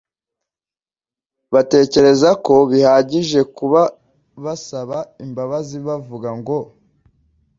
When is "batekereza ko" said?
1.53-2.55